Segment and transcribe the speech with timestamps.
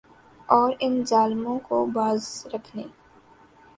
[0.49, 2.83] اور ان ظالموں کو باز رکھنے